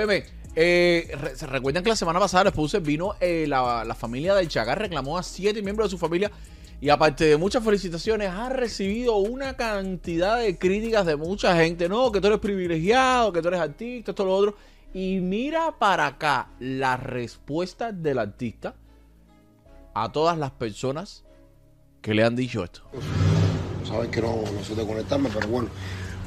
[0.00, 0.24] Óyeme,
[0.56, 4.48] eh, ¿se recuerdan que la semana pasada les puse, vino eh, la, la, familia del
[4.48, 6.30] Chagar, reclamó a siete miembros de su familia
[6.80, 11.86] y aparte de muchas felicitaciones, ha recibido una cantidad de críticas de mucha gente.
[11.86, 14.56] No, que tú eres privilegiado, que tú eres artista, esto, lo otro.
[14.94, 18.74] Y mira para acá la respuesta del artista
[19.92, 21.24] a todas las personas
[22.00, 22.80] que le han dicho esto.
[23.86, 25.68] Saben que no, no sé de conectarme, pero bueno.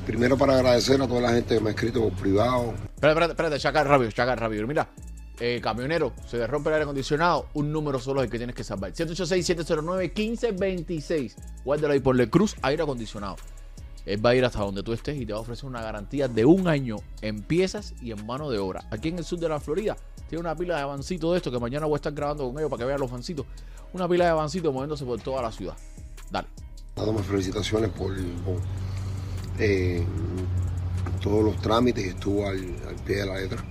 [0.06, 2.74] Primero para agradecer a toda la gente que me ha escrito por privado.
[3.04, 4.66] Espérate, espérate, espérate, rápido, chaca rápido.
[4.66, 4.88] Mira,
[5.38, 8.56] eh, camionero, se le rompe el aire acondicionado, un número solo es el que tienes
[8.56, 8.94] que salvar.
[8.94, 11.36] 786-709-1526.
[11.66, 13.36] Guárdalo ahí, ponle cruz aire acondicionado.
[14.06, 16.30] Él va a ir hasta donde tú estés y te va a ofrecer una garantía
[16.30, 18.86] de un año en piezas y en mano de obra.
[18.90, 19.98] Aquí en el sur de la Florida
[20.30, 22.70] tiene una pila de avancitos de esto que mañana voy a estar grabando con ellos
[22.70, 23.46] para que vean los fancitos.
[23.92, 25.76] Una pila de avancitos moviéndose por toda la ciudad.
[26.32, 26.48] Dale.
[26.96, 28.14] Dándome felicitaciones por,
[29.60, 30.06] eh,
[31.22, 32.60] todos los trámites y estuvo al,
[33.06, 33.64] pie de la letra.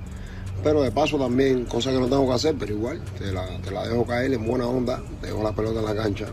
[0.63, 3.71] Pero de paso también, cosas que no tengo que hacer, pero igual, te la, te
[3.71, 6.27] la dejo caer en buena onda, dejo la pelota en la cancha.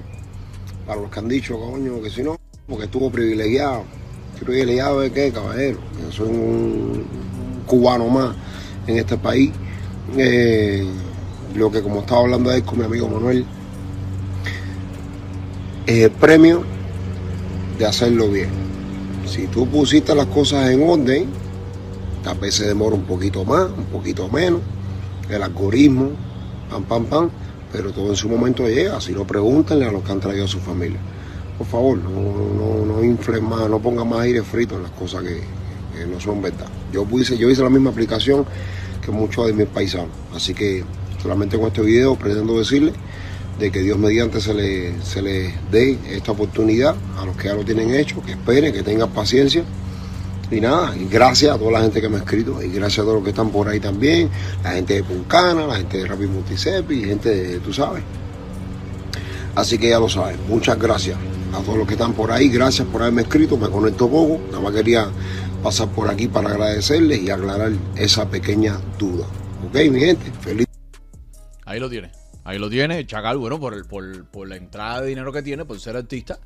[0.86, 3.84] Para los que han dicho, coño, que si no, porque estuvo privilegiado.
[4.40, 5.80] ¿Privilegiado de qué, caballero?
[6.02, 7.06] Yo soy un
[7.66, 8.36] cubano más
[8.88, 9.52] en este país.
[10.18, 10.88] Eh,
[11.56, 13.46] lo que como estaba hablando ahí con mi amigo Manuel,
[15.86, 16.64] es el premio
[17.78, 18.50] de hacerlo bien.
[19.30, 21.28] Si tú pusiste las cosas en orden,
[22.24, 24.60] tal vez se demora un poquito más, un poquito menos,
[25.30, 26.10] el algoritmo,
[26.72, 27.30] pam, pam, pam,
[27.72, 29.00] pero todo en su momento llega.
[29.00, 31.00] Si no, pregúntenle a los que han traído a su familia.
[31.60, 35.24] Por favor, no, no, no inflen más, no pongan más aire frito en las cosas
[35.24, 35.42] que,
[36.08, 36.68] no son verdad.
[36.92, 38.46] Yo hice, yo hice la misma aplicación
[39.06, 40.10] que muchos de mis paisanos.
[40.34, 40.84] Así que
[41.22, 42.96] solamente con este video pretendo decirles
[43.60, 47.54] de que Dios mediante se les se le dé esta oportunidad a los que ya
[47.54, 49.64] lo tienen hecho, que esperen, que tengan paciencia.
[50.52, 53.04] Y nada, y gracias a toda la gente que me ha escrito, y gracias a
[53.04, 54.30] todos los que están por ahí también,
[54.64, 58.02] la gente de Puncana, la gente de Rapid Multicepi, gente de, tú sabes.
[59.54, 61.20] Así que ya lo sabes, muchas gracias
[61.54, 64.60] a todos los que están por ahí, gracias por haberme escrito, me conecto poco, nada
[64.60, 65.10] más quería
[65.62, 69.28] pasar por aquí para agradecerles y aclarar esa pequeña duda.
[69.68, 70.66] Ok, mi gente, feliz.
[71.66, 72.19] Ahí lo tienes.
[72.44, 73.06] Ahí lo tiene.
[73.06, 76.40] Chacal, bueno, por, el, por, la entrada de dinero que tiene, por ser artista,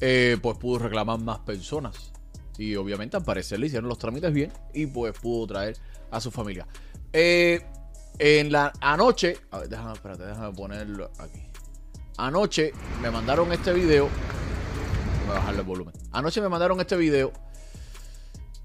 [0.00, 2.12] eh, pues pudo reclamar más personas.
[2.58, 5.76] Y obviamente al parecer le hicieron los trámites bien y pues pudo traer
[6.10, 6.66] a su familia.
[7.12, 7.64] Eh,
[8.18, 11.40] en la anoche, a ver, déjame, espérate, déjame ponerlo aquí.
[12.18, 14.10] Anoche me mandaron este video.
[15.26, 15.94] Voy a bajarle el volumen.
[16.12, 17.32] Anoche me mandaron este video.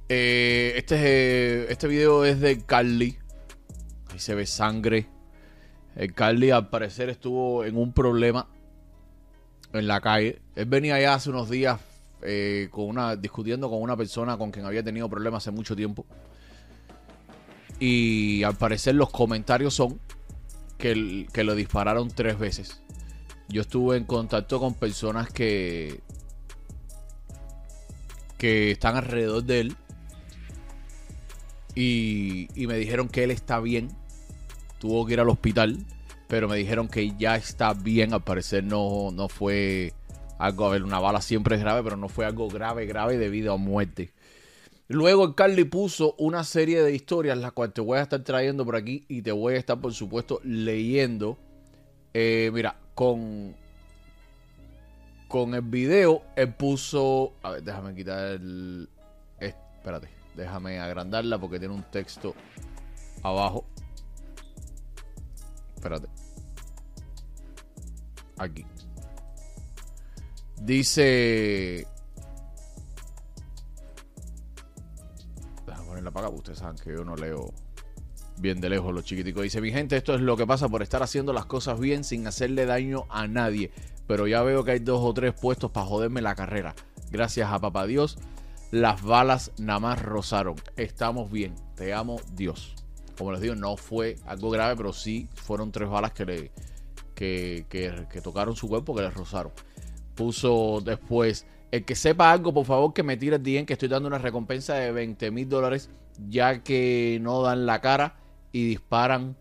[0.09, 3.17] Eh, este, este video es de Carly.
[4.11, 5.07] Ahí se ve sangre.
[5.95, 8.47] El Carly al parecer estuvo en un problema
[9.73, 10.41] en la calle.
[10.55, 11.79] Él venía ya hace unos días
[12.21, 12.69] eh,
[13.19, 16.05] discutiendo con una persona con quien había tenido problemas hace mucho tiempo.
[17.79, 19.99] Y al parecer los comentarios son
[20.77, 22.81] que, lo dispararon tres veces.
[23.47, 26.01] Yo estuve en contacto con personas que,
[28.37, 29.75] que están alrededor de él.
[31.75, 33.89] Y me dijeron que él está bien
[34.85, 35.79] tuvo que ir al hospital,
[36.27, 38.13] pero me dijeron que ya está bien.
[38.13, 39.93] Al parecer no, no fue
[40.37, 43.53] algo, a ver, una bala siempre es grave, pero no fue algo grave, grave debido
[43.53, 44.11] a muerte.
[44.87, 48.63] Luego el Carly puso una serie de historias, las cuales te voy a estar trayendo
[48.63, 51.35] por aquí y te voy a estar, por supuesto, leyendo.
[52.13, 53.55] Eh, mira, con,
[55.27, 57.33] con el video, él puso.
[57.41, 58.87] A ver, déjame quitar el.
[59.39, 62.35] espérate, déjame agrandarla porque tiene un texto
[63.23, 63.65] abajo
[65.85, 66.07] espérate.
[68.37, 68.65] Aquí.
[70.61, 71.87] Dice.
[75.65, 77.53] Déjame ponerla para acá, ustedes saben que yo no leo
[78.37, 79.43] bien de lejos los chiquiticos.
[79.43, 82.27] Dice, mi gente, esto es lo que pasa por estar haciendo las cosas bien sin
[82.27, 83.71] hacerle daño a nadie.
[84.07, 86.75] Pero ya veo que hay dos o tres puestos para joderme la carrera.
[87.11, 88.17] Gracias a papá Dios,
[88.71, 90.55] las balas nada más rozaron.
[90.75, 91.55] Estamos bien.
[91.75, 92.75] Te amo, Dios
[93.17, 96.51] como les digo, no fue algo grave, pero sí fueron tres balas que le
[97.15, 99.53] que, que, tocaron su cuerpo, que le rozaron.
[100.15, 104.07] Puso después, el que sepa algo, por favor, que me tire el que estoy dando
[104.07, 105.89] una recompensa de 20 mil dólares,
[106.27, 108.15] ya que no dan la cara
[108.51, 109.35] y disparan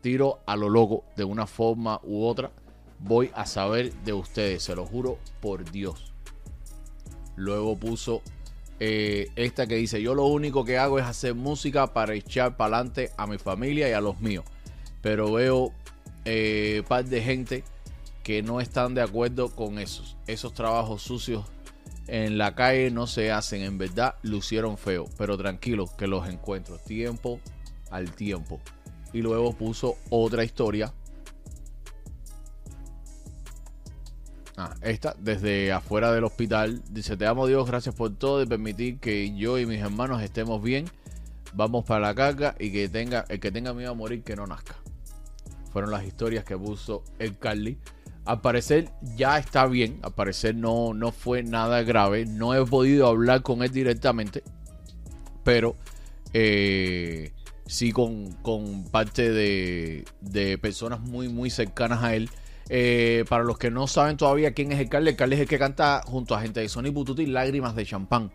[0.00, 2.50] tiro a lo loco de una forma u otra.
[2.98, 6.14] Voy a saber de ustedes, se lo juro por Dios.
[7.36, 8.22] Luego puso
[8.80, 12.76] eh, esta que dice, yo lo único que hago es hacer música para echar para
[12.76, 14.44] adelante a mi familia y a los míos.
[15.00, 15.72] Pero veo
[16.24, 17.64] eh, par de gente
[18.22, 20.16] que no están de acuerdo con esos.
[20.26, 21.44] Esos trabajos sucios
[22.06, 23.62] en la calle no se hacen.
[23.62, 25.06] En verdad, lucieron feo.
[25.18, 26.78] Pero tranquilo, que los encuentro.
[26.78, 27.38] Tiempo
[27.90, 28.60] al tiempo.
[29.12, 30.92] Y luego puso otra historia.
[34.56, 36.82] Ah, esta, desde afuera del hospital.
[36.90, 40.62] Dice, te amo Dios, gracias por todo y permitir que yo y mis hermanos estemos
[40.62, 40.86] bien.
[41.54, 44.46] Vamos para la caca y que tenga, el que tenga miedo a morir, que no
[44.46, 44.76] nazca.
[45.72, 47.78] Fueron las historias que puso el Carly.
[48.24, 49.98] Al parecer ya está bien.
[50.02, 52.26] Al parecer no, no fue nada grave.
[52.26, 54.42] No he podido hablar con él directamente.
[55.42, 55.76] Pero
[56.32, 57.32] eh,
[57.66, 62.30] sí con, con parte de, de, personas muy, muy cercanas a él.
[62.68, 65.48] Eh, para los que no saben todavía quién es el Carly, el Carly es el
[65.48, 68.32] que canta junto a gente de Sony Bututi Lágrimas de Champán.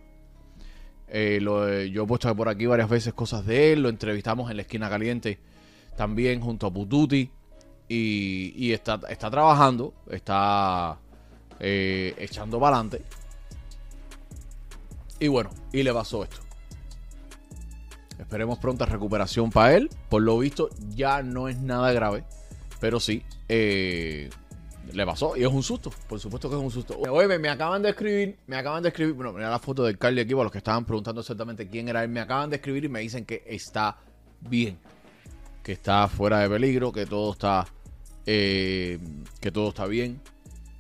[1.08, 3.82] Eh, lo, yo he puesto por aquí varias veces cosas de él.
[3.82, 5.40] Lo entrevistamos en la esquina caliente
[5.98, 7.32] también junto a Pututi.
[7.88, 11.00] Y, y está, está, trabajando, está
[11.60, 13.04] eh, echando para adelante.
[15.20, 16.38] Y bueno, y le pasó esto.
[18.20, 19.90] Esperemos pronta recuperación para él.
[20.08, 22.24] Por lo visto, ya no es nada grave.
[22.80, 24.30] Pero sí, eh,
[24.94, 25.92] le pasó y es un susto.
[26.08, 26.98] Por supuesto que es un susto.
[27.40, 29.14] Me acaban de escribir, me acaban de escribir.
[29.14, 32.04] Bueno, mira la foto del Carly aquí, para los que estaban preguntando exactamente quién era
[32.04, 32.10] él.
[32.10, 33.98] Me acaban de escribir y me dicen que está
[34.42, 34.80] bien.
[35.64, 37.68] Que está fuera de peligro, que todo está.
[38.26, 39.00] Eh,
[39.42, 40.22] que todo está bien.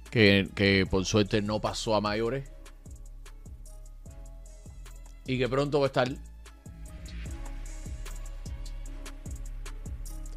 [0.10, 2.50] Que por suerte no pasó a mayores.
[5.28, 6.10] Y que pronto va a estar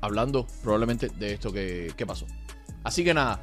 [0.03, 2.27] hablando probablemente de esto que, que pasó.
[2.85, 3.41] Así que nada,